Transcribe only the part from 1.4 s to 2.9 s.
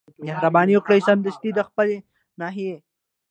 د خپلي ناحيې